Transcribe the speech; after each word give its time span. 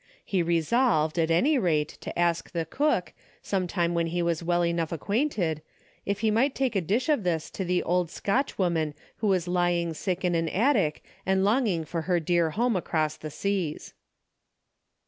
He 0.25 0.41
re 0.41 0.61
solved, 0.61 1.19
at 1.19 1.29
any 1.29 1.59
rate, 1.59 1.99
to 2.01 2.17
ask 2.17 2.49
the 2.49 2.65
cook, 2.65 3.13
sometime 3.43 3.91
DAILY 3.91 3.91
EATEA^ 3.91 3.93
169 3.93 3.93
when 3.93 4.07
he 4.07 4.21
Avas 4.23 4.43
well 4.43 4.65
enough 4.65 4.91
acquainted, 4.91 5.61
if 6.07 6.21
he 6.21 6.31
might 6.31 6.55
take 6.55 6.75
a 6.75 6.81
dish 6.81 7.07
of 7.07 7.23
this 7.23 7.51
to 7.51 7.63
the 7.63 7.83
old 7.83 8.09
Scotch 8.09 8.57
woman 8.57 8.95
who 9.17 9.27
was 9.27 9.47
lying 9.47 9.93
sick 9.93 10.25
in 10.25 10.33
an 10.33 10.49
attic 10.49 11.03
and 11.23 11.45
longing 11.45 11.85
for 11.85 12.01
her 12.01 12.19
dear 12.19 12.49
home 12.49 12.75
across 12.75 13.15
the 13.15 13.29
seas. 13.29 13.93